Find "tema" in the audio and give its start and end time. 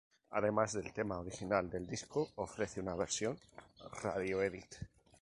0.93-1.19